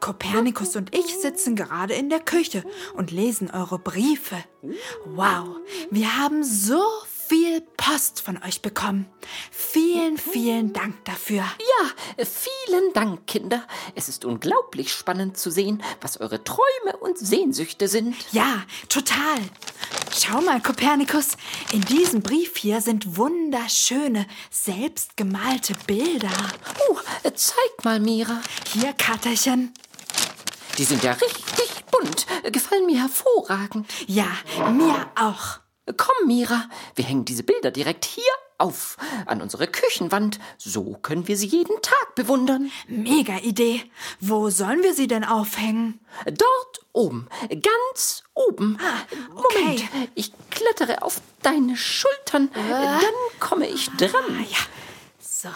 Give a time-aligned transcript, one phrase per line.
[0.00, 2.64] Kopernikus und ich sitzen gerade in der Küche
[2.94, 4.36] und lesen eure Briefe.
[5.04, 5.56] Wow,
[5.90, 6.82] wir haben so
[7.30, 9.06] viel Post von euch bekommen.
[9.52, 11.44] Vielen, vielen Dank dafür.
[11.44, 13.68] Ja, vielen Dank, Kinder.
[13.94, 18.16] Es ist unglaublich spannend zu sehen, was eure Träume und Sehnsüchte sind.
[18.32, 19.38] Ja, total.
[20.12, 21.36] Schau mal, Kopernikus,
[21.70, 26.36] in diesem Brief hier sind wunderschöne, selbstgemalte Bilder.
[26.88, 26.98] Oh,
[27.32, 28.42] zeig mal, Mira.
[28.72, 29.72] Hier, Katerchen.
[30.78, 33.88] Die sind ja richtig bunt, gefallen mir hervorragend.
[34.08, 34.26] Ja,
[34.72, 35.60] mir auch.
[35.96, 38.22] Komm, Mira, wir hängen diese Bilder direkt hier
[38.58, 40.38] auf, an unsere Küchenwand.
[40.58, 42.70] So können wir sie jeden Tag bewundern.
[42.88, 43.82] Mega Idee.
[44.20, 46.00] Wo sollen wir sie denn aufhängen?
[46.26, 47.28] Dort oben,
[47.62, 48.78] ganz oben.
[49.34, 49.64] okay.
[49.64, 53.00] Moment, ich klettere auf deine Schultern, dann
[53.40, 54.24] komme ich dran.
[54.28, 54.58] Ah, ja.
[55.18, 55.48] So.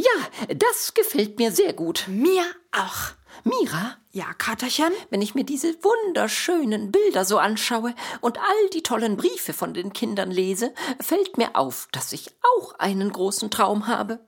[0.00, 2.04] Ja, das gefällt mir sehr gut.
[2.06, 3.12] Mir auch.
[3.42, 4.92] Mira, Ja, Katerchen?
[5.10, 9.92] wenn ich mir diese wunderschönen Bilder so anschaue und all die tollen Briefe von den
[9.92, 14.20] Kindern lese, fällt mir auf, dass ich auch einen großen Traum habe.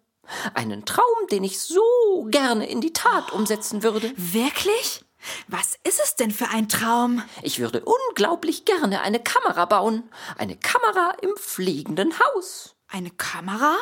[0.54, 1.82] Einen Traum, den ich so
[2.30, 4.12] gerne in die Tat umsetzen würde.
[4.16, 5.04] Wirklich?
[5.48, 7.22] Was ist es denn für ein Traum?
[7.42, 10.08] Ich würde unglaublich gerne eine Kamera bauen.
[10.36, 12.74] Eine Kamera im fliegenden Haus.
[12.88, 13.76] Eine Kamera?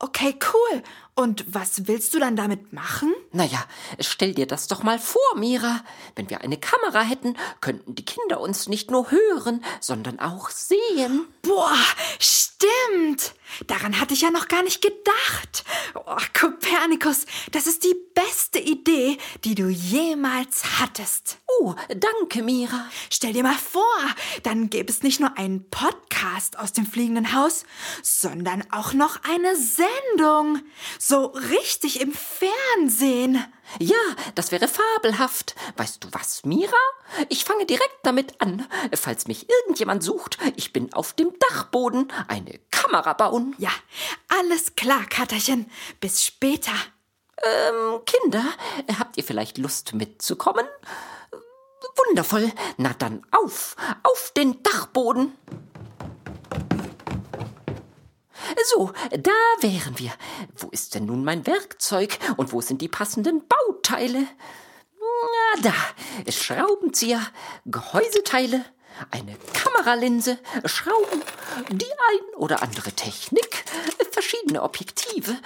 [0.00, 0.82] Okay, cool.
[1.14, 3.14] Und was willst du dann damit machen?
[3.30, 3.64] Naja,
[4.00, 5.82] stell dir das doch mal vor, Mira.
[6.16, 11.26] Wenn wir eine Kamera hätten, könnten die Kinder uns nicht nur hören, sondern auch sehen.
[11.42, 11.78] Boah,
[12.18, 13.34] stimmt.
[13.66, 15.64] Daran hatte ich ja noch gar nicht gedacht.
[15.94, 21.38] Oh, Kopernikus, das ist die beste Idee, die du jemals hattest.
[21.60, 22.88] Oh, danke, Mira.
[23.10, 23.82] Stell dir mal vor,
[24.42, 27.64] dann gäbe es nicht nur einen Podcast aus dem fliegenden Haus,
[28.02, 30.60] sondern auch noch eine Sendung.
[30.98, 33.44] So richtig im Fernsehen.
[33.78, 33.96] Ja,
[34.34, 35.54] das wäre fabelhaft.
[35.76, 36.72] Weißt du was, Mira?
[37.28, 38.66] Ich fange direkt damit an.
[38.94, 42.12] Falls mich irgendjemand sucht, ich bin auf dem Dachboden.
[42.28, 43.54] Eine Kamera bauen.
[43.58, 43.70] Ja,
[44.28, 45.70] alles klar, Katerchen.
[46.00, 46.72] Bis später.
[47.42, 48.44] Ähm, Kinder,
[48.98, 50.66] habt ihr vielleicht Lust mitzukommen?
[52.08, 52.50] Wundervoll.
[52.76, 55.36] Na dann auf, auf den Dachboden.
[58.66, 60.12] So, da wären wir.
[60.56, 64.26] Wo ist denn nun mein Werkzeug und wo sind die passenden Bauteile?
[65.00, 65.74] Na, da.
[66.30, 67.20] Schraubenzieher,
[67.66, 68.64] Gehäuseteile,
[69.10, 71.22] eine Kameralinse, Schrauben,
[71.70, 73.64] die ein oder andere Technik,
[74.12, 75.36] verschiedene Objektive.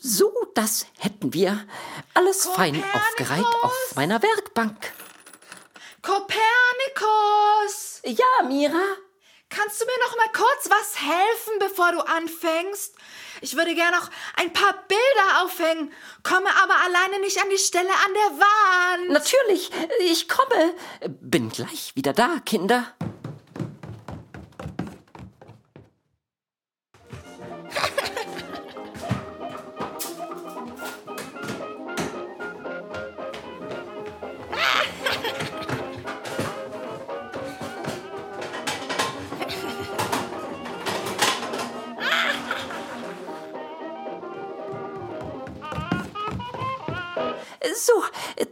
[0.00, 1.66] So, das hätten wir.
[2.14, 3.02] Alles fein Kopernikus!
[3.10, 4.92] aufgereiht auf meiner Werkbank.
[6.00, 6.40] Kopernikus!
[8.04, 8.96] Ja, Mira?
[9.54, 12.94] Kannst du mir noch mal kurz was helfen, bevor du anfängst?
[13.42, 15.92] Ich würde gern noch ein paar Bilder aufhängen,
[16.22, 19.10] komme aber alleine nicht an die Stelle an der Wand.
[19.10, 19.70] Natürlich,
[20.00, 20.74] ich komme.
[21.20, 22.94] Bin gleich wieder da, Kinder.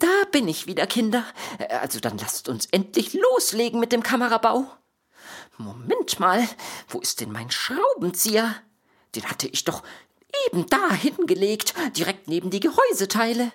[0.00, 1.24] Da bin ich wieder, Kinder.
[1.80, 4.66] Also dann lasst uns endlich loslegen mit dem Kamerabau.
[5.56, 6.48] Moment mal,
[6.88, 8.54] wo ist denn mein Schraubenzieher?
[9.14, 9.82] Den hatte ich doch
[10.46, 13.52] eben da hingelegt, direkt neben die Gehäuseteile.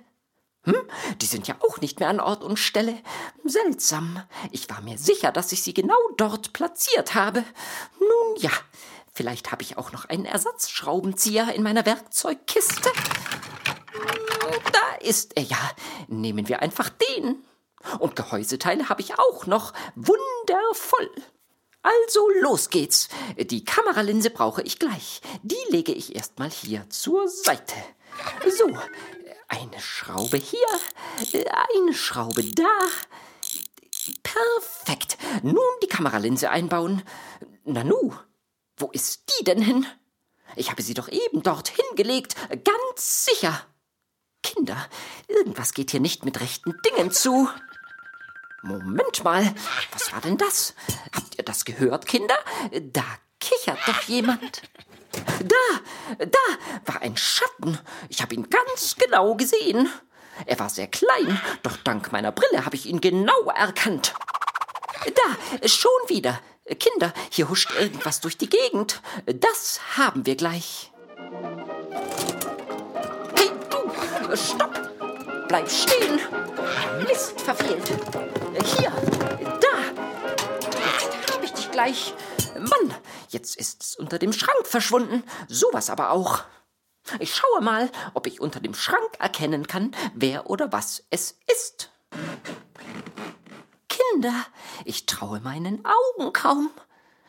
[0.63, 0.75] Hm,
[1.21, 2.97] die sind ja auch nicht mehr an Ort und Stelle.
[3.43, 4.23] Seltsam.
[4.51, 7.43] Ich war mir sicher, dass ich sie genau dort platziert habe.
[7.99, 8.51] Nun ja,
[9.13, 12.89] vielleicht habe ich auch noch einen Ersatzschraubenzieher in meiner Werkzeugkiste.
[14.71, 15.71] Da ist er ja.
[16.07, 17.43] Nehmen wir einfach den.
[17.99, 19.73] Und Gehäuseteile habe ich auch noch.
[19.95, 21.09] Wundervoll.
[21.81, 23.09] Also los geht's.
[23.37, 25.21] Die Kameralinse brauche ich gleich.
[25.43, 27.75] Die lege ich erstmal hier zur Seite.
[28.49, 28.75] So,
[29.47, 32.79] eine Schraube hier, eine Schraube da.
[34.23, 35.17] Perfekt.
[35.43, 37.03] Nun die Kameralinse einbauen.
[37.65, 38.13] Nanu,
[38.77, 39.85] Wo ist die denn hin?
[40.55, 43.65] Ich habe sie doch eben dorthin gelegt, ganz sicher.
[44.45, 44.77] Kinder,
[45.27, 47.49] irgendwas geht hier nicht mit rechten Dingen zu.
[48.61, 49.55] Moment mal,
[49.91, 50.75] was war denn das?
[51.15, 52.35] Habt ihr das gehört, Kinder?
[52.93, 53.03] Da
[53.39, 54.61] kichert doch jemand.
[55.39, 57.79] Da, da war ein Schatten.
[58.09, 59.89] Ich habe ihn ganz genau gesehen.
[60.45, 64.13] Er war sehr klein, doch dank meiner Brille habe ich ihn genau erkannt.
[65.05, 66.39] Da, schon wieder.
[66.79, 69.01] Kinder, hier huscht irgendwas durch die Gegend.
[69.25, 70.91] Das haben wir gleich.
[74.33, 75.47] Stopp!
[75.47, 76.19] Bleib stehen!
[77.07, 77.87] Mist verfehlt!
[78.63, 78.91] Hier!
[79.61, 79.77] Da!
[80.99, 82.13] Jetzt hab ich dich gleich!
[82.57, 82.95] Mann,
[83.29, 85.23] jetzt ist es unter dem Schrank verschwunden.
[85.47, 86.43] Sowas aber auch.
[87.19, 91.91] Ich schaue mal, ob ich unter dem Schrank erkennen kann, wer oder was es ist.
[93.87, 94.45] Kinder,
[94.85, 96.71] ich traue meinen Augen kaum.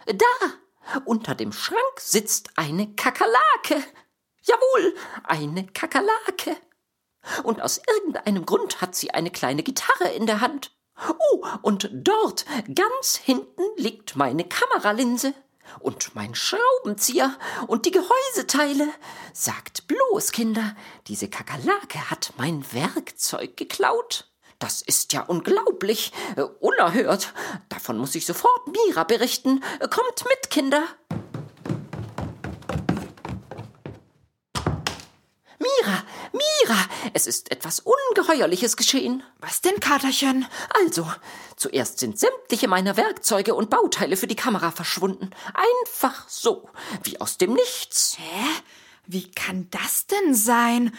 [0.06, 3.84] Da, unter dem Schrank sitzt eine Kakerlake.
[4.42, 4.94] Jawohl,
[5.25, 6.56] eine Kakerlake.
[7.43, 10.73] Und aus irgendeinem Grund hat sie eine kleine Gitarre in der Hand.
[11.08, 15.34] Oh, und dort, ganz hinten, liegt meine Kameralinse
[15.81, 17.37] und mein Schraubenzieher
[17.67, 18.88] und die Gehäuseteile.
[19.32, 20.75] Sagt bloß, Kinder,
[21.06, 24.31] diese Kakerlake hat mein Werkzeug geklaut.
[24.58, 27.34] Das ist ja unglaublich, äh, unerhört.
[27.69, 29.62] Davon muss ich sofort Mira berichten.
[29.81, 30.82] Kommt mit, Kinder.
[35.58, 36.05] Mira,
[36.36, 36.78] Mira,
[37.14, 39.22] es ist etwas Ungeheuerliches geschehen.
[39.38, 40.46] Was denn, Katerchen?
[40.84, 41.10] Also,
[41.56, 45.30] zuerst sind sämtliche meiner Werkzeuge und Bauteile für die Kamera verschwunden.
[45.54, 46.68] Einfach so,
[47.04, 48.16] wie aus dem Nichts.
[48.18, 48.44] Hä?
[49.06, 50.92] Wie kann das denn sein?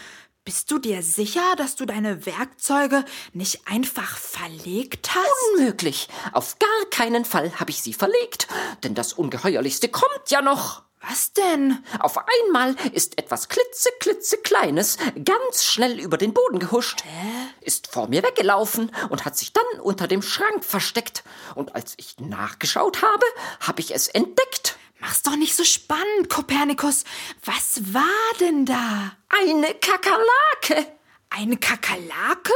[0.47, 5.57] Bist du dir sicher, dass du deine Werkzeuge nicht einfach verlegt hast?
[5.57, 6.07] Unmöglich.
[6.31, 8.47] Auf gar keinen Fall habe ich sie verlegt.
[8.81, 10.86] Denn das Ungeheuerlichste kommt ja noch.
[11.09, 11.83] Was denn?
[11.99, 17.47] Auf einmal ist etwas klitzeklitzekleines ganz schnell über den Boden gehuscht, Hä?
[17.61, 21.23] ist vor mir weggelaufen und hat sich dann unter dem Schrank versteckt.
[21.55, 23.25] Und als ich nachgeschaut habe,
[23.61, 24.77] habe ich es entdeckt.
[24.99, 27.03] Mach's doch nicht so spannend, Kopernikus.
[27.45, 28.03] Was war
[28.39, 29.15] denn da?
[29.29, 30.91] Eine Kakerlake.
[31.29, 32.53] Eine Kakerlake?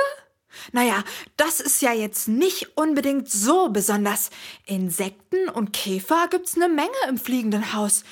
[0.73, 1.03] Naja,
[1.37, 4.29] das ist ja jetzt nicht unbedingt so besonders.
[4.65, 8.03] Insekten und Käfer gibt's eine Menge im fliegenden Haus.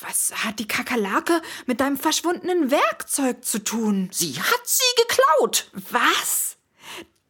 [0.00, 4.08] Was hat die Kakerlake mit deinem verschwundenen Werkzeug zu tun?
[4.12, 5.70] Sie hat sie geklaut.
[5.90, 6.56] Was?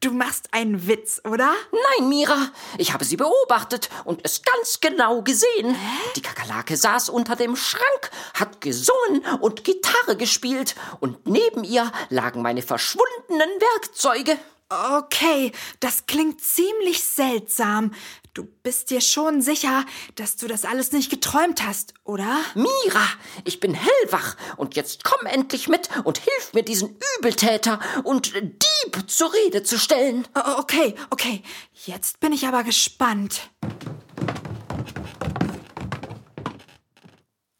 [0.01, 1.53] Du machst einen Witz, oder?
[1.73, 5.75] Nein, Mira, ich habe sie beobachtet und es ganz genau gesehen.
[6.15, 12.43] Die Kakerlake saß unter dem Schrank, hat gesungen und Gitarre gespielt und neben ihr lagen
[12.43, 14.39] meine verschwundenen Werkzeuge.
[14.69, 15.51] Okay,
[15.81, 17.93] das klingt ziemlich seltsam.
[18.39, 22.39] Du bist dir schon sicher, dass du das alles nicht geträumt hast, oder?
[22.55, 23.05] Mira,
[23.43, 29.11] ich bin hellwach und jetzt komm endlich mit und hilf mir diesen Übeltäter und Dieb
[29.11, 30.29] zur Rede zu stellen.
[30.57, 31.43] Okay, okay.
[31.85, 33.51] Jetzt bin ich aber gespannt.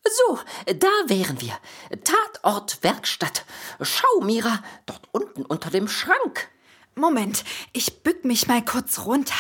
[0.05, 1.59] So, da wären wir.
[2.05, 3.45] Tatort Werkstatt.
[3.83, 6.49] Schau, Mira, dort unten unter dem Schrank.
[6.95, 7.43] Moment,
[7.73, 9.35] ich bück mich mal kurz runter.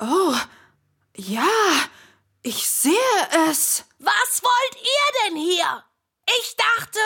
[0.00, 0.34] Oh,
[1.16, 1.48] ja,
[2.42, 2.94] ich sehe
[3.50, 3.84] es.
[3.98, 5.84] Was wollt ihr denn hier?
[6.40, 6.98] Ich dachte,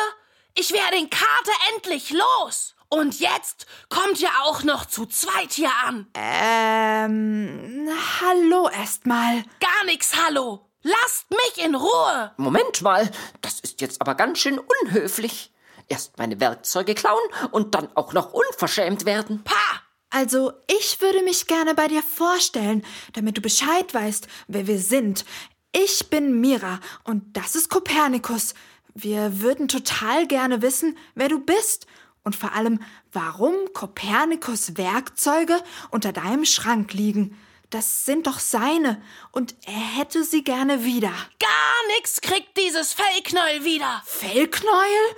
[0.55, 2.75] ich wäre den Kater endlich los.
[2.89, 6.07] Und jetzt kommt ihr auch noch zu zweit hier an.
[6.13, 7.89] Ähm,
[8.21, 9.43] hallo erstmal.
[9.61, 10.69] Gar nix, hallo.
[10.83, 12.33] Lasst mich in Ruhe.
[12.37, 13.11] Moment mal,
[13.41, 15.53] das ist jetzt aber ganz schön unhöflich.
[15.89, 19.43] Erst meine Werkzeuge klauen und dann auch noch unverschämt werden.
[19.43, 19.82] Pa!
[20.15, 25.25] Also, ich würde mich gerne bei dir vorstellen, damit du Bescheid weißt, wer wir sind.
[25.73, 28.53] Ich bin Mira und das ist Kopernikus.
[28.93, 31.87] Wir würden total gerne wissen, wer du bist
[32.25, 35.59] und vor allem, warum Kopernikus Werkzeuge
[35.91, 37.39] unter deinem Schrank liegen.
[37.71, 39.01] Das sind doch seine
[39.31, 41.15] und er hätte sie gerne wieder.
[41.39, 44.03] Gar nix kriegt dieses Fellknäuel wieder.
[44.05, 45.17] Fellknäuel?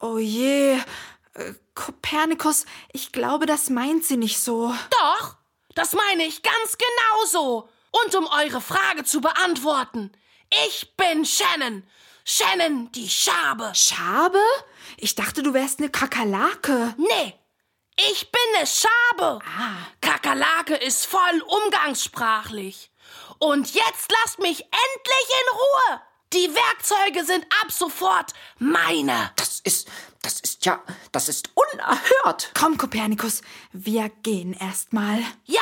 [0.00, 0.80] Oh je.
[1.74, 4.74] Kopernikus, ich glaube, das meint sie nicht so.
[4.90, 5.36] Doch,
[5.74, 7.68] das meine ich ganz genauso.
[7.90, 10.12] Und um eure Frage zu beantworten,
[10.66, 11.82] ich bin Shannon.
[12.24, 13.72] Shannon, die Schabe.
[13.74, 14.40] Schabe?
[14.96, 16.94] Ich dachte, du wärst eine Kakerlake.
[16.98, 17.34] Nee,
[17.96, 19.40] ich bin eine Schabe.
[20.00, 22.90] Kakerlake ist voll umgangssprachlich.
[23.38, 26.02] Und jetzt lasst mich endlich in Ruhe.
[26.32, 29.32] Die Werkzeuge sind ab sofort meine.
[29.36, 29.86] Das ist,
[30.22, 32.52] das ist ja, das ist unerhört.
[32.58, 35.18] Komm, Kopernikus, wir gehen erstmal.
[35.44, 35.60] Ja,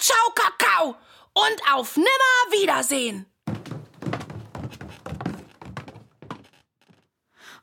[0.00, 0.96] ciao Kakao
[1.34, 3.26] und auf nimmer Wiedersehen.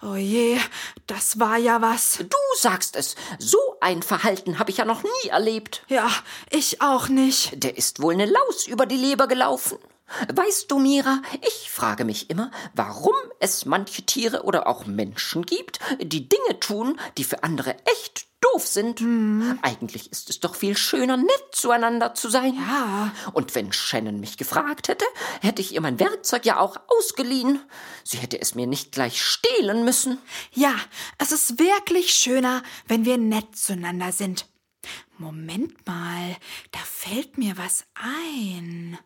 [0.02, 0.58] Oh je,
[1.12, 2.20] das war ja was.
[2.20, 3.15] Du sagst es.
[3.38, 5.84] So ein Verhalten habe ich ja noch nie erlebt.
[5.89, 6.10] Ja,
[6.50, 7.62] ich auch nicht.
[7.62, 9.77] Der ist wohl eine Laus über die Leber gelaufen.
[10.34, 15.80] Weißt du, Mira, ich frage mich immer, warum es manche Tiere oder auch Menschen gibt,
[16.01, 19.02] die Dinge tun, die für andere echt doof sind.
[19.02, 19.60] Mhm.
[19.62, 22.56] Eigentlich ist es doch viel schöner, nett zueinander zu sein.
[22.56, 23.14] Ja.
[23.34, 25.06] Und wenn Shannon mich gefragt hätte,
[25.42, 27.60] hätte ich ihr mein Werkzeug ja auch ausgeliehen.
[28.04, 30.18] Sie hätte es mir nicht gleich stehlen müssen.
[30.54, 30.74] Ja,
[31.18, 34.48] es ist wirklich schöner, wenn wir nett zueinander sind.
[35.18, 36.36] Moment mal,
[36.72, 38.98] da fällt mir was ein.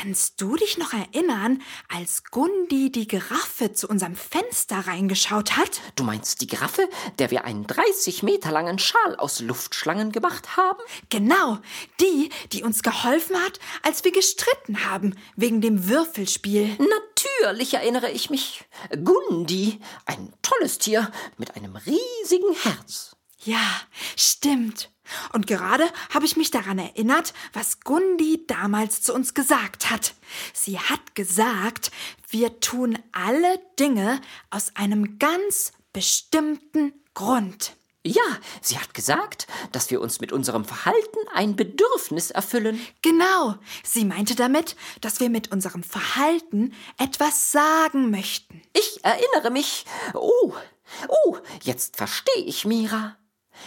[0.00, 5.80] Kannst du dich noch erinnern, als Gundi die Giraffe zu unserem Fenster reingeschaut hat?
[5.96, 10.78] Du meinst die Giraffe, der wir einen 30 Meter langen Schal aus Luftschlangen gemacht haben?
[11.10, 11.58] Genau,
[12.00, 16.76] die, die uns geholfen hat, als wir gestritten haben wegen dem Würfelspiel.
[16.78, 18.64] Natürlich erinnere ich mich.
[19.04, 23.16] Gundi, ein tolles Tier mit einem riesigen Herz.
[23.44, 23.82] Ja,
[24.16, 24.90] stimmt.
[25.32, 30.14] Und gerade habe ich mich daran erinnert, was Gundi damals zu uns gesagt hat.
[30.52, 31.90] Sie hat gesagt,
[32.28, 37.76] wir tun alle Dinge aus einem ganz bestimmten Grund.
[38.04, 38.22] Ja,
[38.60, 42.80] sie hat gesagt, dass wir uns mit unserem Verhalten ein Bedürfnis erfüllen.
[43.00, 43.54] Genau,
[43.84, 48.60] sie meinte damit, dass wir mit unserem Verhalten etwas sagen möchten.
[48.72, 49.84] Ich erinnere mich.
[50.14, 50.52] Oh,
[51.08, 53.16] oh, jetzt verstehe ich, Mira.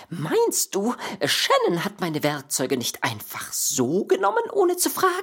[0.09, 5.13] Meinst du, Shannon hat meine Werkzeuge nicht einfach so genommen, ohne zu fragen?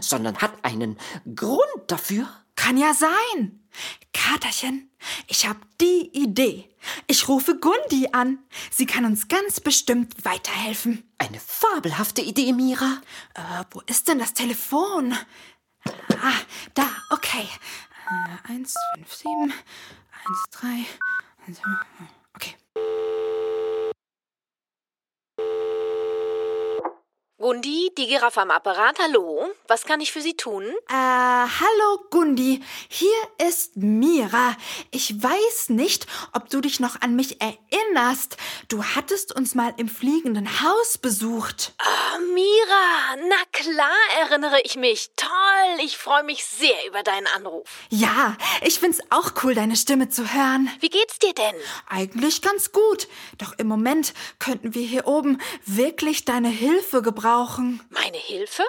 [0.00, 0.98] Sondern hat einen
[1.34, 2.28] Grund dafür?
[2.56, 3.60] Kann ja sein.
[4.12, 4.90] Katerchen,
[5.28, 6.68] ich hab die Idee.
[7.06, 8.38] Ich rufe Gundi an.
[8.70, 11.08] Sie kann uns ganz bestimmt weiterhelfen.
[11.18, 13.00] Eine fabelhafte Idee, Mira.
[13.34, 15.16] Äh, wo ist denn das Telefon?
[16.20, 16.40] Ah,
[16.74, 17.48] da, okay.
[18.08, 19.52] Äh, eins, fünf, sieben,
[20.12, 20.84] eins, drei,
[21.46, 21.60] eins,
[22.34, 22.54] okay.
[27.40, 29.46] Gundi, die Giraffe am Apparat, hallo.
[29.68, 30.64] Was kann ich für Sie tun?
[30.88, 34.56] Äh, hallo Gundi, hier ist Mira.
[34.90, 38.38] Ich weiß nicht, ob du dich noch an mich erinnerst.
[38.66, 41.74] Du hattest uns mal im fliegenden Haus besucht.
[41.78, 43.88] Ah, Mira, na klar
[44.20, 45.12] erinnere ich mich.
[45.14, 47.68] Toll, ich freue mich sehr über deinen Anruf.
[47.88, 50.68] Ja, ich find's auch cool, deine Stimme zu hören.
[50.80, 51.54] Wie geht's dir denn?
[51.88, 53.06] Eigentlich ganz gut.
[53.38, 57.27] Doch im Moment könnten wir hier oben wirklich deine Hilfe gebrauchen.
[57.90, 58.64] Meine Hilfe?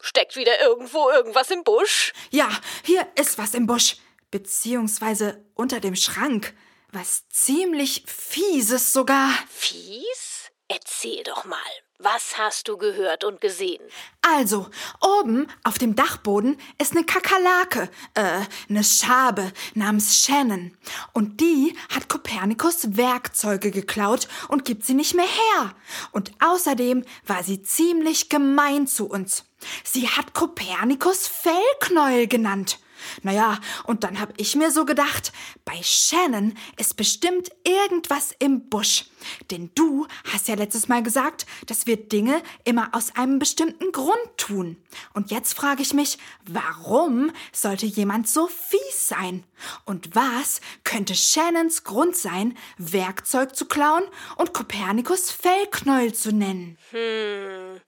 [0.00, 2.12] Steckt wieder irgendwo irgendwas im Busch?
[2.30, 2.48] Ja,
[2.84, 3.96] hier ist was im Busch.
[4.30, 6.54] Beziehungsweise unter dem Schrank.
[6.92, 9.30] Was ziemlich fieses sogar.
[9.48, 10.52] Fies?
[10.68, 11.58] Erzähl doch mal.
[11.98, 13.82] Was hast du gehört und gesehen?
[14.20, 14.68] Also,
[15.00, 20.76] oben auf dem Dachboden ist eine Kakerlake, äh, eine Schabe namens Shannon.
[21.12, 25.74] Und die hat Kopernikus Werkzeuge geklaut und gibt sie nicht mehr her.
[26.10, 29.44] Und außerdem war sie ziemlich gemein zu uns.
[29.84, 32.80] Sie hat Kopernikus Fellknäuel genannt.
[33.22, 35.32] Naja, und dann hab ich mir so gedacht,
[35.64, 39.06] bei Shannon ist bestimmt irgendwas im Busch.
[39.50, 44.36] Denn du hast ja letztes Mal gesagt, dass wir Dinge immer aus einem bestimmten Grund
[44.36, 44.76] tun.
[45.12, 49.44] Und jetzt frage ich mich, warum sollte jemand so fies sein?
[49.84, 54.04] Und was könnte Shannons Grund sein, Werkzeug zu klauen
[54.36, 56.78] und Kopernikus Fellknäuel zu nennen?
[56.90, 57.80] Hm.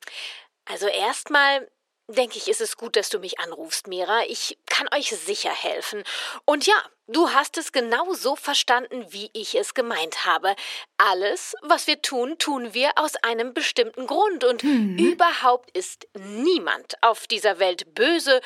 [0.65, 1.69] Also erstmal
[2.09, 4.23] denke ich, ist es gut, dass du mich anrufst, Mira.
[4.29, 6.05] Ich kann euch sicher helfen.
[6.45, 6.75] Und ja,
[7.09, 10.55] du hast es genau so verstanden, wie ich es gemeint habe.
[10.99, 14.45] Alles, was wir tun, tun wir aus einem bestimmten Grund.
[14.45, 18.41] Und überhaupt ist niemand auf dieser Welt böse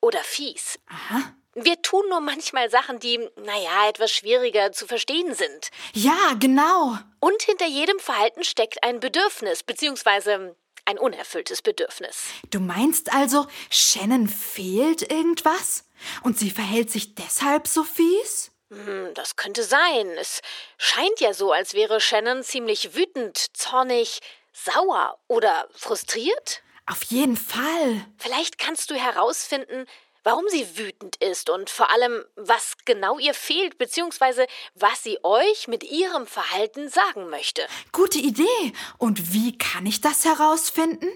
[0.00, 0.78] oder fies.
[0.88, 1.34] Aha.
[1.58, 5.70] Wir tun nur manchmal Sachen, die, naja, etwas schwieriger zu verstehen sind.
[5.94, 6.98] Ja, genau.
[7.18, 10.54] Und hinter jedem Verhalten steckt ein Bedürfnis, beziehungsweise
[10.86, 12.24] ein unerfülltes Bedürfnis.
[12.50, 15.84] Du meinst also, Shannon fehlt irgendwas?
[16.22, 18.50] Und sie verhält sich deshalb so fies?
[18.70, 20.08] Hm, das könnte sein.
[20.18, 20.40] Es
[20.78, 24.20] scheint ja so, als wäre Shannon ziemlich wütend, zornig,
[24.52, 26.62] sauer oder frustriert.
[26.86, 28.06] Auf jeden Fall.
[28.18, 29.86] Vielleicht kannst du herausfinden,
[30.26, 35.68] warum sie wütend ist und vor allem, was genau ihr fehlt, beziehungsweise was sie euch
[35.68, 37.64] mit ihrem Verhalten sagen möchte.
[37.92, 38.72] Gute Idee.
[38.98, 41.08] Und wie kann ich das herausfinden?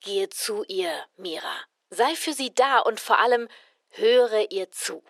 [0.00, 1.56] Gehe zu ihr, Mira.
[1.90, 3.48] Sei für sie da und vor allem
[3.88, 5.02] höre ihr zu.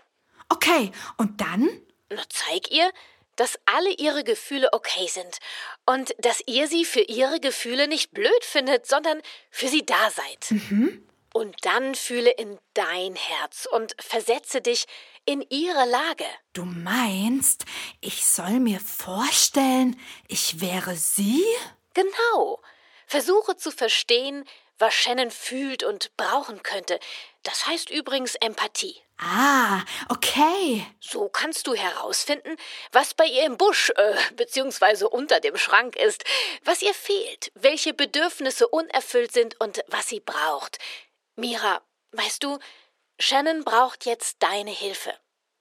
[0.48, 1.68] Okay, und dann?
[2.08, 2.90] Na, zeig ihr,
[3.36, 5.40] dass alle ihre Gefühle okay sind
[5.84, 10.58] und dass ihr sie für ihre Gefühle nicht blöd findet, sondern für sie da seid.
[11.32, 14.86] Und dann fühle in dein Herz und versetze dich
[15.24, 16.26] in ihre Lage.
[16.52, 17.64] Du meinst,
[18.00, 19.98] ich soll mir vorstellen,
[20.28, 21.44] ich wäre sie?
[21.94, 22.60] Genau.
[23.06, 24.44] Versuche zu verstehen,
[24.78, 26.98] was Shannon fühlt und brauchen könnte.
[27.44, 29.00] Das heißt übrigens Empathie.
[29.18, 30.84] Ah, okay.
[30.98, 32.56] So kannst du herausfinden,
[32.90, 36.24] was bei ihr im Busch äh, beziehungsweise unter dem Schrank ist,
[36.64, 40.78] was ihr fehlt, welche Bedürfnisse unerfüllt sind und was sie braucht.
[41.36, 42.58] Mira, weißt du,
[43.18, 45.14] Shannon braucht jetzt deine Hilfe.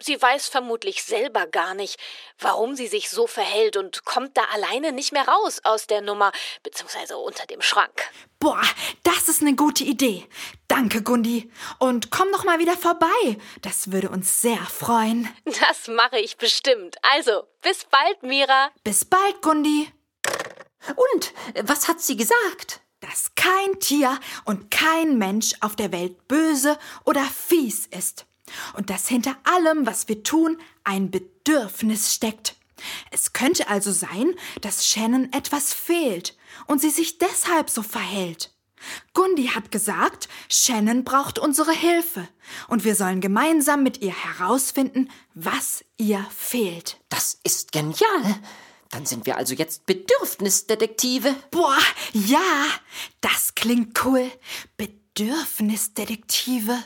[0.04, 2.00] Sie weiß vermutlich selber gar nicht,
[2.40, 6.32] warum sie sich so verhält und kommt da alleine nicht mehr raus aus der Nummer,
[6.63, 8.10] beziehungsweise unter dem Schrank.
[8.40, 8.63] Boah,
[9.04, 10.28] das ist eine gute Idee.
[10.68, 11.51] Danke, Gundi.
[11.78, 13.38] Und komm noch mal wieder vorbei.
[13.62, 15.30] Das würde uns sehr freuen.
[15.46, 16.98] Das mache ich bestimmt.
[17.13, 18.72] Also, bis bald, Mira.
[18.84, 19.92] Bis bald, Gundi.
[20.96, 22.81] Und was hat sie gesagt?
[23.01, 28.25] Dass kein Tier und kein Mensch auf der Welt böse oder fies ist
[28.74, 32.55] und dass hinter allem, was wir tun, ein Bedürfnis steckt.
[33.12, 36.36] Es könnte also sein, dass Shannon etwas fehlt
[36.67, 38.53] und sie sich deshalb so verhält.
[39.13, 42.27] Gundi hat gesagt, Shannon braucht unsere Hilfe
[42.67, 47.00] und wir sollen gemeinsam mit ihr herausfinden, was ihr fehlt.
[47.10, 48.39] Das ist genial.
[48.91, 51.33] Dann sind wir also jetzt Bedürfnisdetektive.
[51.50, 51.77] Boah,
[52.12, 52.65] ja,
[53.21, 54.29] das klingt cool.
[54.75, 56.77] Bedürfnisdetektive.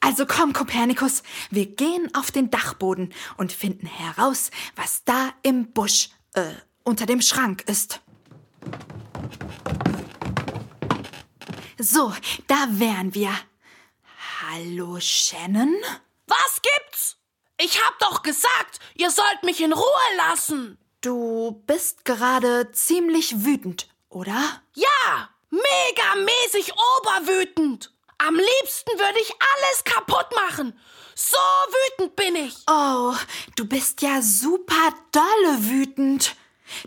[0.00, 6.10] Also komm, Kopernikus, wir gehen auf den Dachboden und finden heraus, was da im Busch,
[6.34, 6.52] äh,
[6.82, 8.02] unter dem Schrank ist.
[11.78, 12.12] So,
[12.46, 13.34] da wären wir.
[14.42, 15.74] Hallo, Shannon?
[16.26, 17.16] Was gibt's?
[17.56, 20.76] Ich hab doch gesagt, ihr sollt mich in Ruhe lassen.
[21.04, 24.62] Du bist gerade ziemlich wütend, oder?
[24.72, 27.92] Ja, megamäßig oberwütend.
[28.16, 30.80] Am liebsten würde ich alles kaputt machen.
[31.14, 32.54] So wütend bin ich.
[32.70, 33.12] Oh,
[33.54, 36.36] du bist ja super dolle wütend.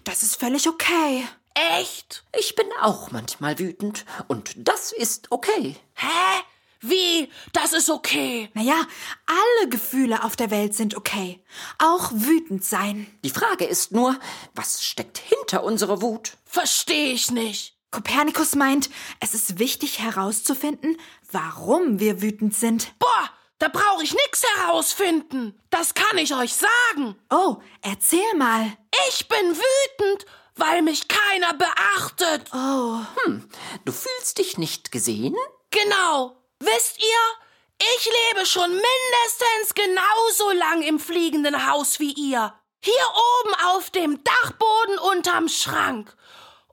[0.04, 1.28] Das ist völlig okay.
[1.54, 2.24] Echt?
[2.40, 5.76] Ich bin auch manchmal wütend und das ist okay.
[5.94, 6.42] Hä?
[6.82, 7.30] Wie?
[7.54, 8.50] Das ist okay.
[8.54, 8.80] Naja,
[9.26, 11.44] alle Gefühle auf der Welt sind okay.
[11.80, 13.08] Auch wütend sein.
[13.24, 14.18] Die Frage ist nur,
[14.56, 16.38] was steckt hinter unserer Wut?
[16.46, 17.76] Versteh ich nicht.
[17.92, 20.98] Kopernikus meint, es ist wichtig herauszufinden,
[21.32, 22.92] warum wir wütend sind.
[23.00, 25.60] Boah, da brauche ich nix herausfinden.
[25.70, 27.16] Das kann ich euch sagen.
[27.30, 28.72] Oh, erzähl mal.
[29.10, 32.44] Ich bin wütend, weil mich keiner beachtet.
[32.54, 33.48] Oh, Hm,
[33.86, 35.36] du fühlst dich nicht gesehen?
[35.72, 36.36] Genau.
[36.60, 42.54] Wisst ihr, ich lebe schon mindestens genauso lang im fliegenden Haus wie ihr.
[42.82, 43.06] Hier
[43.44, 46.16] oben auf dem Dachboden unterm Schrank.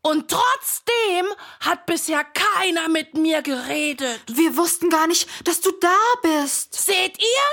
[0.02, 1.26] Und trotzdem
[1.60, 4.20] hat bisher keiner mit mir geredet.
[4.28, 6.74] wir wussten gar nicht, dass du da bist.
[6.74, 7.44] Seht ihr?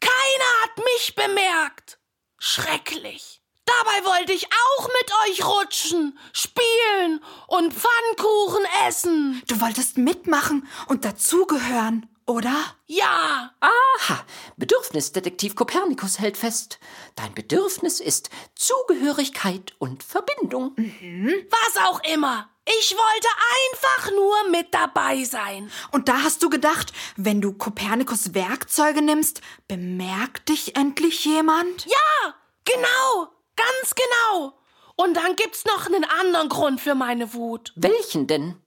[0.00, 1.98] Keiner hat mich bemerkt.
[2.38, 3.39] Schrecklich.
[3.78, 9.42] Dabei wollte ich auch mit euch rutschen, spielen und Pfannkuchen essen.
[9.46, 12.54] Du wolltest mitmachen und dazugehören, oder?
[12.86, 14.24] Ja, Aha,
[14.56, 16.78] Bedürfnisdetektiv Kopernikus hält fest.
[17.14, 20.74] Dein Bedürfnis ist Zugehörigkeit und Verbindung.
[20.76, 22.48] was auch immer.
[22.78, 23.28] Ich wollte
[23.66, 25.70] einfach nur mit dabei sein.
[25.92, 31.86] Und da hast du gedacht, wenn du Kopernikus Werkzeuge nimmst, bemerkt dich endlich jemand?
[31.86, 33.28] Ja, genau,
[33.60, 34.58] ganz genau.
[34.96, 37.72] Und dann gibt's noch einen anderen Grund für meine Wut.
[37.74, 38.60] Welchen denn?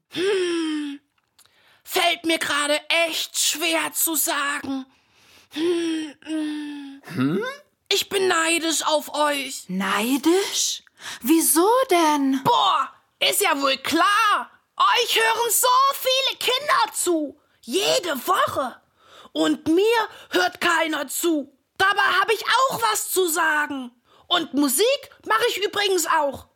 [1.84, 4.86] Fällt mir gerade echt schwer zu sagen.
[5.52, 7.44] Hm?
[7.90, 9.66] Ich bin neidisch auf euch.
[9.68, 10.84] Neidisch?
[11.22, 12.42] Wieso denn?
[12.44, 14.50] Boah, ist ja wohl klar.
[14.78, 17.40] Euch hören so viele Kinder zu.
[17.62, 18.82] Jede Woche.
[19.32, 21.56] Und mir hört keiner zu.
[21.78, 23.92] Dabei habe ich auch was zu sagen.
[24.34, 26.48] Und Musik mache ich übrigens auch.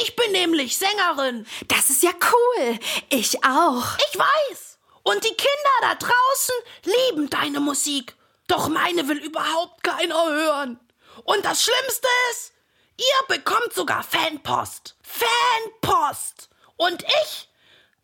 [0.00, 1.46] Ich bin nämlich Sängerin.
[1.68, 2.78] Das ist ja cool.
[3.10, 3.84] Ich auch.
[4.10, 4.78] Ich weiß.
[5.02, 8.14] Und die Kinder da draußen lieben deine Musik.
[8.48, 10.80] Doch meine will überhaupt keiner hören.
[11.24, 12.52] Und das Schlimmste ist,
[12.96, 14.96] ihr bekommt sogar Fanpost.
[15.02, 16.48] Fanpost.
[16.78, 17.50] Und ich,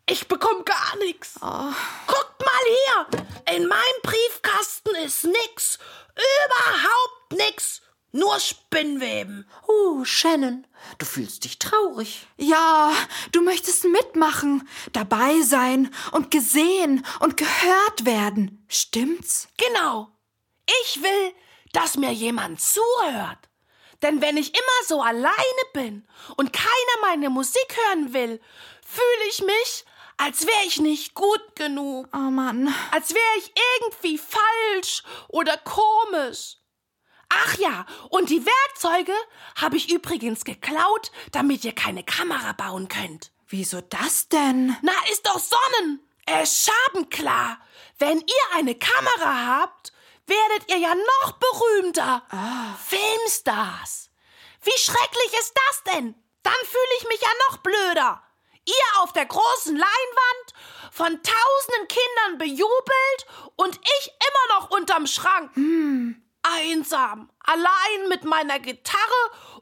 [0.05, 1.39] ich bekomme gar nichts.
[1.39, 3.55] Guckt mal hier.
[3.55, 5.79] In meinem Briefkasten ist nix.
[6.13, 7.81] Überhaupt nix.
[8.15, 9.49] Nur Spinnweben.
[9.67, 10.67] Oh, Shannon,
[10.99, 12.27] du fühlst dich traurig.
[12.37, 12.93] Ja,
[13.31, 18.63] du möchtest mitmachen, dabei sein und gesehen und gehört werden.
[18.69, 19.47] Stimmt's?
[19.57, 20.11] Genau.
[20.83, 21.33] Ich will,
[21.71, 23.49] dass mir jemand zuhört.
[24.03, 25.33] Denn wenn ich immer so alleine
[25.73, 28.39] bin und keiner meine Musik hören will,
[28.85, 29.85] fühle ich mich,
[30.17, 32.09] als wäre ich nicht gut genug.
[32.13, 32.71] Oh Mann.
[32.91, 36.57] Als wäre ich irgendwie falsch oder komisch.
[37.35, 39.13] Ach ja, und die Werkzeuge
[39.55, 43.31] habe ich übrigens geklaut, damit ihr keine Kamera bauen könnt.
[43.47, 44.75] Wieso das denn?
[44.81, 45.99] Na, ist doch Sonnen.
[46.25, 47.59] Äh, schabenklar.
[47.99, 49.93] Wenn ihr eine Kamera habt,
[50.25, 52.23] werdet ihr ja noch berühmter.
[52.87, 54.09] Filmstars.
[54.61, 56.15] Wie schrecklich ist das denn?
[56.43, 58.23] Dann fühle ich mich ja noch blöder.
[58.65, 60.53] Ihr auf der großen Leinwand,
[60.91, 65.51] von tausenden Kindern bejubelt und ich immer noch unterm Schrank.
[66.55, 69.01] Einsam, allein mit meiner Gitarre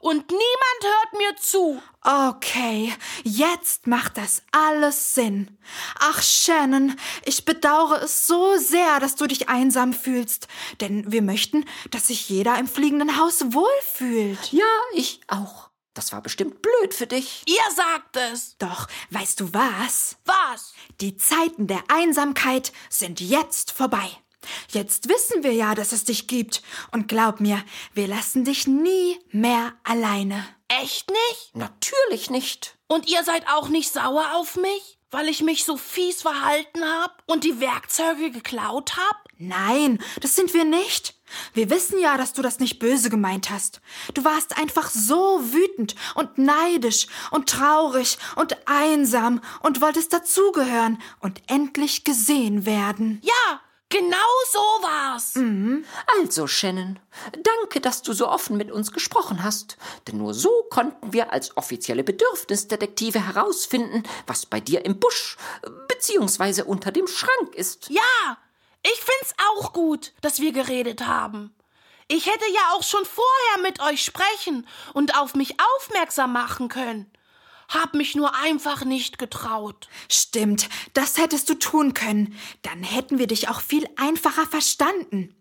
[0.00, 1.82] und niemand hört mir zu.
[2.02, 5.58] Okay, jetzt macht das alles Sinn.
[5.98, 10.48] Ach, Shannon, ich bedauere es so sehr, dass du dich einsam fühlst.
[10.80, 14.52] Denn wir möchten, dass sich jeder im fliegenden Haus wohlfühlt.
[14.52, 15.70] Ja, ich auch.
[15.94, 17.42] Das war bestimmt blöd für dich.
[17.46, 18.56] Ihr sagt es.
[18.58, 20.16] Doch, weißt du was?
[20.24, 20.72] Was?
[21.00, 24.21] Die Zeiten der Einsamkeit sind jetzt vorbei.
[24.70, 26.62] Jetzt wissen wir ja, dass es dich gibt.
[26.90, 27.62] Und glaub mir,
[27.94, 30.46] wir lassen dich nie mehr alleine.
[30.68, 31.54] Echt nicht?
[31.54, 32.76] Natürlich nicht.
[32.86, 37.22] Und ihr seid auch nicht sauer auf mich, weil ich mich so fies verhalten hab
[37.26, 39.22] und die Werkzeuge geklaut hab?
[39.38, 41.14] Nein, das sind wir nicht.
[41.52, 43.80] Wir wissen ja, dass du das nicht böse gemeint hast.
[44.14, 51.42] Du warst einfach so wütend und neidisch und traurig und einsam und wolltest dazugehören und
[51.48, 53.20] endlich gesehen werden.
[53.22, 53.60] Ja,
[53.92, 54.16] genau
[54.50, 55.34] so war's.
[56.18, 56.98] Also, Shannon,
[57.32, 59.76] danke, dass du so offen mit uns gesprochen hast.
[60.08, 65.36] Denn nur so konnten wir als offizielle Bedürfnisdetektive herausfinden, was bei dir im Busch
[65.88, 67.90] beziehungsweise unter dem Schrank ist.
[67.90, 68.38] Ja,
[68.82, 71.54] ich find's auch gut, dass wir geredet haben.
[72.08, 77.10] Ich hätte ja auch schon vorher mit euch sprechen und auf mich aufmerksam machen können.
[77.72, 79.88] Hab mich nur einfach nicht getraut.
[80.10, 82.36] Stimmt, das hättest du tun können.
[82.62, 85.34] Dann hätten wir dich auch viel einfacher verstanden.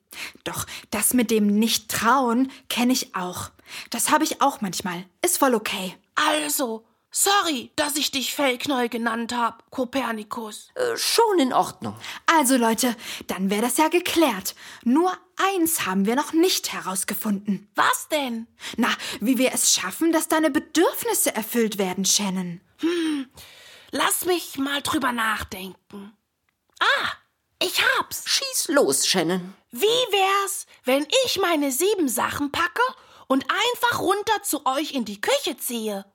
[0.43, 3.49] Doch das mit dem Nicht-Trauen kenne ich auch.
[3.89, 5.05] Das habe ich auch manchmal.
[5.21, 5.95] Ist voll okay.
[6.15, 10.69] Also, sorry, dass ich dich Fellknäuel genannt hab, Kopernikus.
[10.75, 11.95] Äh, schon in Ordnung.
[12.25, 12.95] Also Leute,
[13.27, 14.55] dann wäre das ja geklärt.
[14.83, 15.13] Nur
[15.49, 17.69] eins haben wir noch nicht herausgefunden.
[17.75, 18.47] Was denn?
[18.77, 22.61] Na, wie wir es schaffen, dass deine Bedürfnisse erfüllt werden, Shannon.
[23.91, 26.13] Lass mich mal drüber nachdenken.
[26.79, 27.11] Ah,
[27.61, 28.23] ich hab's.
[28.25, 29.53] Schieß los, Shannon.
[29.71, 32.81] Wie wär's, wenn ich meine sieben Sachen packe
[33.27, 36.05] und einfach runter zu euch in die Küche ziehe?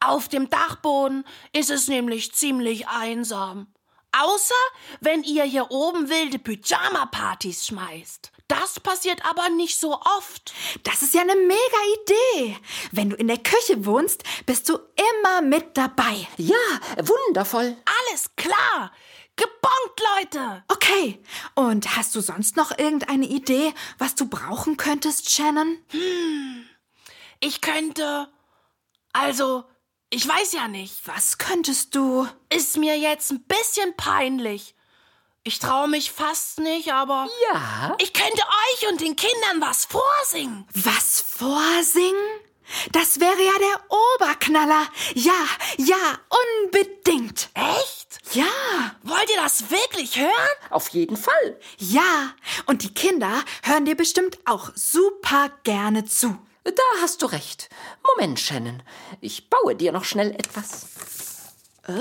[0.00, 3.68] Auf dem Dachboden ist es nämlich ziemlich einsam.
[4.12, 4.54] Außer
[5.00, 8.32] wenn ihr hier oben wilde Pyjama-Partys schmeißt.
[8.50, 10.52] Das passiert aber nicht so oft.
[10.82, 11.56] Das ist ja eine mega
[12.02, 12.56] Idee.
[12.90, 14.76] Wenn du in der Küche wohnst, bist du
[15.12, 16.26] immer mit dabei.
[16.36, 16.56] Ja,
[16.98, 17.76] wundervoll.
[17.84, 18.90] Alles klar.
[19.36, 20.64] Gebongt, Leute.
[20.66, 21.22] Okay.
[21.54, 25.78] Und hast du sonst noch irgendeine Idee, was du brauchen könntest, Shannon?
[27.38, 28.28] Ich könnte.
[29.12, 29.62] Also,
[30.10, 31.06] ich weiß ja nicht.
[31.06, 32.26] Was könntest du?
[32.52, 34.74] Ist mir jetzt ein bisschen peinlich.
[35.42, 37.26] Ich traue mich fast nicht, aber.
[37.52, 37.96] Ja.
[37.98, 40.66] Ich könnte euch und den Kindern was vorsingen.
[40.74, 42.20] Was vorsingen?
[42.92, 44.86] Das wäre ja der Oberknaller.
[45.14, 45.32] Ja,
[45.78, 45.96] ja,
[46.64, 47.48] unbedingt.
[47.54, 48.20] Echt?
[48.32, 48.44] Ja,
[49.02, 50.30] Wollt ihr das wirklich hören?
[50.70, 51.58] Auf jeden Fall.
[51.78, 52.30] ja.
[52.66, 56.38] Und die Kinder hören dir bestimmt auch super gerne zu.
[56.62, 57.70] Da hast du recht.
[58.06, 58.82] Moment, Shannon.
[59.20, 60.82] Ich baue dir noch schnell etwas.
[61.88, 61.92] Äh,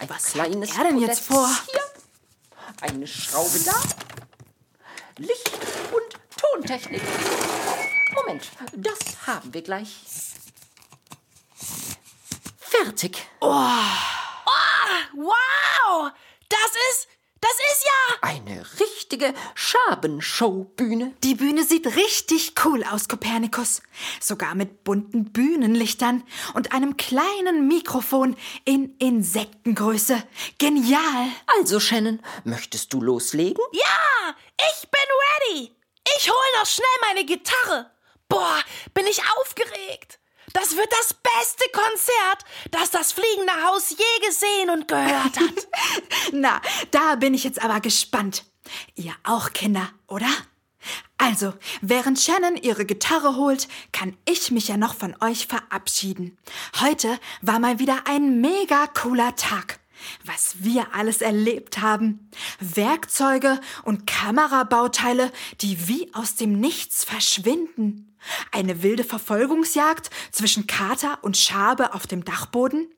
[0.00, 1.42] Ein was kleines hat er denn jetzt vor?
[1.46, 1.80] Podest Hier.
[2.80, 3.80] Eine Schraube da.
[5.18, 5.50] Licht
[5.92, 7.02] und Tontechnik.
[8.14, 9.96] Moment, das haben wir gleich.
[12.58, 13.26] Fertig.
[13.40, 13.72] Wow!
[16.48, 17.08] Das ist.
[17.40, 18.16] Das ist ja.
[18.22, 21.14] Eine richtige Schabenshowbühne.
[21.22, 23.82] Die Bühne sieht richtig cool aus, Kopernikus.
[24.20, 26.22] Sogar mit bunten Bühnenlichtern
[26.54, 30.22] und einem kleinen Mikrofon in Insektengröße.
[30.58, 31.28] Genial.
[31.58, 33.62] Also, Shannon, möchtest du loslegen?
[33.72, 34.34] Ja!
[34.72, 35.76] Ich bin ready!
[36.16, 37.90] Ich hol noch schnell meine Gitarre.
[38.28, 38.58] Boah,
[38.94, 40.18] bin ich aufgeregt.
[40.56, 45.68] Das wird das beste Konzert, das das fliegende Haus je gesehen und gehört hat.
[46.32, 48.42] Na, da bin ich jetzt aber gespannt.
[48.94, 50.30] Ihr auch, Kinder, oder?
[51.18, 56.38] Also, während Shannon ihre Gitarre holt, kann ich mich ja noch von euch verabschieden.
[56.80, 59.78] Heute war mal wieder ein mega cooler Tag.
[60.24, 62.30] Was wir alles erlebt haben.
[62.60, 68.16] Werkzeuge und Kamerabauteile, die wie aus dem Nichts verschwinden.
[68.50, 72.88] Eine wilde Verfolgungsjagd zwischen Kater und Schabe auf dem Dachboden.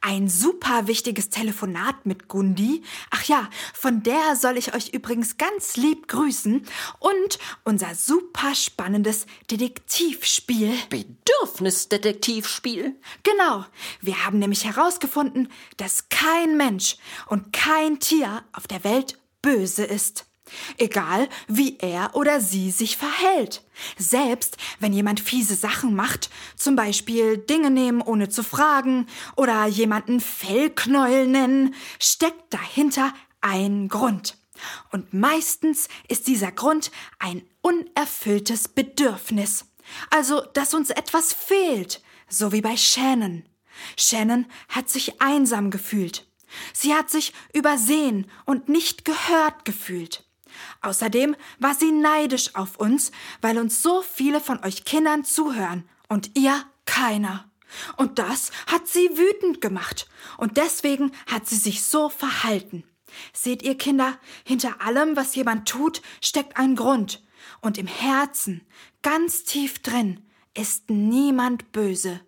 [0.00, 2.82] Ein super wichtiges Telefonat mit Gundi.
[3.10, 6.66] Ach ja, von der soll ich euch übrigens ganz lieb grüßen.
[6.98, 10.74] Und unser super spannendes Detektivspiel.
[10.90, 12.96] Bedürfnisdetektivspiel.
[13.22, 13.64] Genau.
[14.00, 16.96] Wir haben nämlich herausgefunden, dass kein Mensch
[17.26, 20.26] und kein Tier auf der Welt böse ist.
[20.76, 23.62] Egal, wie er oder sie sich verhält.
[23.96, 30.20] Selbst wenn jemand fiese Sachen macht, zum Beispiel Dinge nehmen ohne zu fragen oder jemanden
[30.20, 34.36] Fellknäuel nennen, steckt dahinter ein Grund.
[34.92, 39.66] Und meistens ist dieser Grund ein unerfülltes Bedürfnis.
[40.10, 43.44] Also, dass uns etwas fehlt, so wie bei Shannon.
[43.96, 46.26] Shannon hat sich einsam gefühlt.
[46.72, 50.23] Sie hat sich übersehen und nicht gehört gefühlt.
[50.82, 56.36] Außerdem war sie neidisch auf uns, weil uns so viele von euch Kindern zuhören und
[56.36, 57.48] ihr keiner.
[57.96, 60.08] Und das hat sie wütend gemacht.
[60.38, 62.84] Und deswegen hat sie sich so verhalten.
[63.32, 67.22] Seht ihr Kinder, hinter allem, was jemand tut, steckt ein Grund.
[67.60, 68.66] Und im Herzen,
[69.02, 72.20] ganz tief drin, ist niemand böse.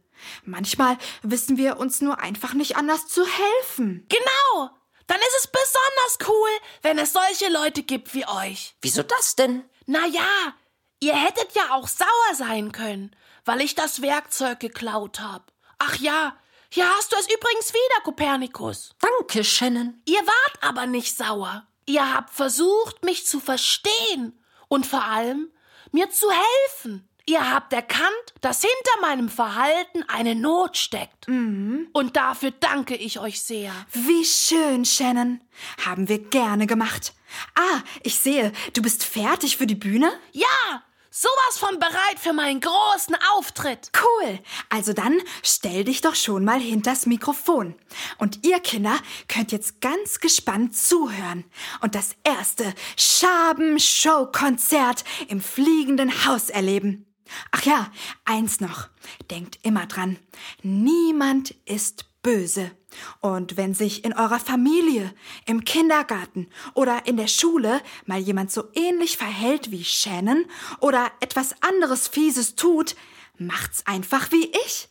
[0.44, 4.06] Manchmal wissen wir uns nur einfach nicht anders zu helfen.
[4.08, 4.70] Genau!
[5.06, 6.50] Dann ist es besonders cool,
[6.82, 8.74] wenn es solche Leute gibt wie euch.
[8.82, 9.68] Wieso das denn?
[9.86, 10.54] Na ja,
[11.00, 13.14] ihr hättet ja auch sauer sein können,
[13.44, 15.52] weil ich das Werkzeug geklaut hab.
[15.78, 16.36] Ach ja,
[16.70, 18.90] hier hast du es übrigens wieder, Kopernikus.
[19.00, 20.02] Danke, Shannon.
[20.06, 21.66] Ihr wart aber nicht sauer.
[21.86, 25.52] Ihr habt versucht, mich zu verstehen und vor allem
[25.92, 27.08] mir zu helfen.
[27.28, 28.06] Ihr habt erkannt,
[28.40, 31.26] dass hinter meinem Verhalten eine Not steckt.
[31.26, 31.88] Mhm.
[31.92, 33.72] Und dafür danke ich euch sehr.
[33.92, 35.40] Wie schön, Shannon.
[35.84, 37.14] Haben wir gerne gemacht.
[37.56, 40.12] Ah, ich sehe, du bist fertig für die Bühne?
[40.30, 43.90] Ja, sowas von bereit für meinen großen Auftritt.
[44.00, 44.38] Cool.
[44.68, 47.74] Also dann stell dich doch schon mal hinters Mikrofon.
[48.18, 51.42] Und ihr Kinder könnt jetzt ganz gespannt zuhören
[51.80, 57.02] und das erste Schaben-Show-Konzert im fliegenden Haus erleben.
[57.50, 57.90] Ach ja,
[58.24, 58.88] eins noch.
[59.30, 60.18] Denkt immer dran.
[60.62, 62.72] Niemand ist böse.
[63.20, 68.64] Und wenn sich in eurer Familie, im Kindergarten oder in der Schule mal jemand so
[68.74, 70.44] ähnlich verhält wie Shannon
[70.80, 72.96] oder etwas anderes Fieses tut,
[73.38, 74.88] macht's einfach wie ich.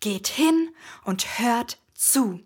[0.00, 0.70] Geht hin
[1.04, 2.40] und hört zu.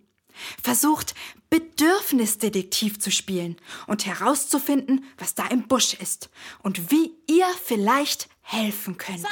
[0.63, 1.15] Versucht
[1.51, 3.57] Bedürfnisdetektiv zu spielen
[3.89, 6.31] und herauszufinden, was da im Busch ist
[6.63, 9.25] und wie ihr vielleicht helfen könnt.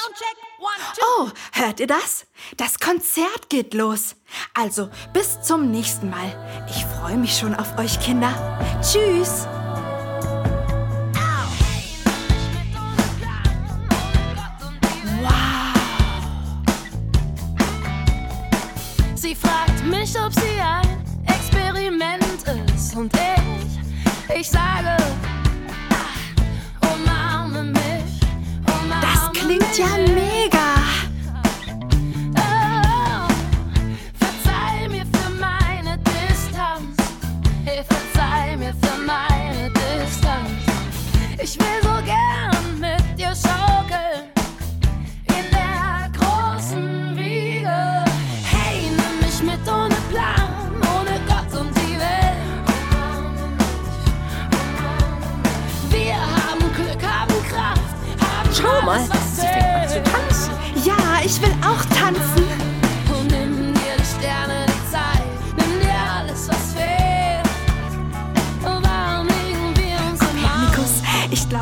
[1.18, 2.26] Oh, hört ihr das?
[2.56, 4.14] Das Konzert geht los.
[4.54, 6.66] Also, bis zum nächsten Mal.
[6.70, 8.32] Ich freue mich schon auf euch Kinder.
[8.80, 9.46] Tschüss.
[19.14, 22.24] Sie fragt mich, ob sie ein Experiment
[22.74, 22.94] ist.
[22.94, 24.97] Und ich, ich sage,
[29.78, 30.74] ja mega.
[32.36, 33.28] Oh,
[34.18, 36.96] verzeih mir für meine Distanz.
[37.64, 40.50] Hey, verzeih mir für meine Distanz.
[41.40, 44.26] Ich will so gern mit dir schaukeln.
[45.38, 48.04] In der großen Wiege.
[48.52, 50.50] Hey, nimm mich mit ohne Plan,
[50.96, 52.66] ohne Gott und die Welt.
[55.90, 59.17] Wir haben Glück, haben Kraft, haben Schau mal,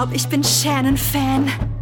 [0.07, 1.76] ich glaube, ich bin Shannon-Fan.